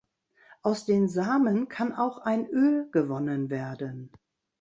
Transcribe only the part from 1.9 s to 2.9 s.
auch ein Öl